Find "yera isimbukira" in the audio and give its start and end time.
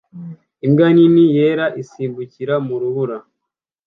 1.35-2.53